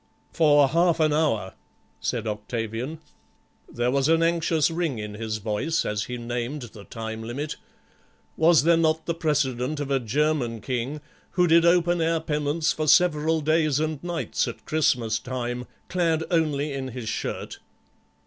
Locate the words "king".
10.59-11.01